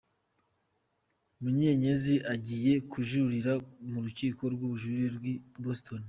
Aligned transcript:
Munyenyezi 1.41 2.15
agiye 2.33 2.73
kujuririra 2.91 3.53
mu 3.89 3.97
rukiko 4.05 4.41
rw’ubujurire 4.53 5.07
rw’i 5.17 5.33
Boston. 5.63 5.99